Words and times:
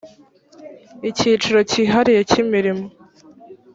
icyiciro 1.09 1.59
cyihariye 1.69 2.21
cy 2.29 2.35
imirimo 2.43 2.85